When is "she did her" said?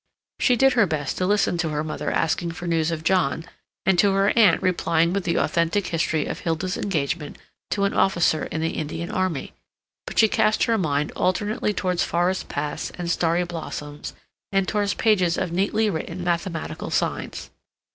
0.39-0.87